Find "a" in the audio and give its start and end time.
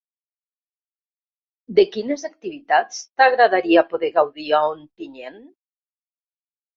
4.61-4.63